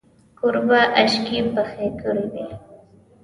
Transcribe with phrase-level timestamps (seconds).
[0.37, 2.47] کوربه اشکې پخې کړې وې.